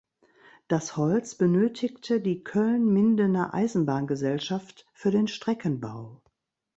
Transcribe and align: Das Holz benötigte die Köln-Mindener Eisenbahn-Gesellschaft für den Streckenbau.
Das 0.67 0.97
Holz 0.97 1.35
benötigte 1.35 2.19
die 2.21 2.43
Köln-Mindener 2.43 3.53
Eisenbahn-Gesellschaft 3.53 4.87
für 4.95 5.11
den 5.11 5.27
Streckenbau. 5.27 6.23